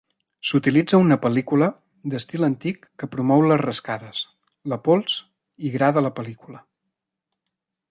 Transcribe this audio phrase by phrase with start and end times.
[0.51, 1.67] S'utilitza una pel·lícula
[2.13, 4.23] d'estil antic que promou les rascades,
[4.75, 5.19] la pols
[5.69, 6.65] i gra de la pel·lícula.